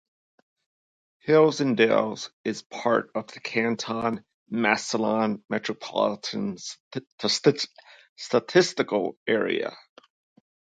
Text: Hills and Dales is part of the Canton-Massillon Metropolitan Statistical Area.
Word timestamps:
Hills 1.19 1.61
and 1.61 1.77
Dales 1.77 2.31
is 2.43 2.63
part 2.63 3.11
of 3.13 3.27
the 3.27 3.39
Canton-Massillon 3.39 5.43
Metropolitan 5.47 6.57
Statistical 8.17 9.19
Area. 9.27 9.77